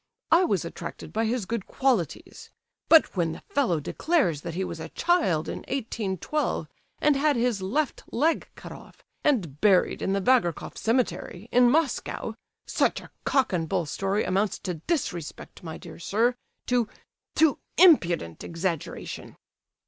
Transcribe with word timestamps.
I 0.31 0.45
was 0.45 0.65
attracted 0.65 1.13
by 1.13 1.25
his 1.25 1.45
good 1.45 1.67
qualities; 1.67 2.49
but 2.89 3.15
when 3.15 3.33
the 3.33 3.43
fellow 3.49 3.79
declares 3.79 4.41
that 4.41 4.55
he 4.55 4.63
was 4.63 4.79
a 4.79 4.89
child 4.89 5.47
in 5.47 5.59
1812, 5.59 6.67
and 6.99 7.15
had 7.15 7.35
his 7.35 7.61
left 7.61 8.01
leg 8.11 8.49
cut 8.55 8.71
off, 8.71 9.03
and 9.23 9.61
buried 9.61 10.01
in 10.01 10.13
the 10.13 10.19
Vagarkoff 10.19 10.75
cemetery, 10.75 11.47
in 11.51 11.69
Moscow, 11.69 12.33
such 12.65 12.99
a 12.99 13.11
cock 13.25 13.53
and 13.53 13.69
bull 13.69 13.85
story 13.85 14.23
amounts 14.23 14.57
to 14.57 14.73
disrespect, 14.87 15.61
my 15.61 15.77
dear 15.77 15.99
sir, 15.99 16.33
to—to 16.65 17.59
impudent 17.77 18.43
exaggeration." 18.43 19.35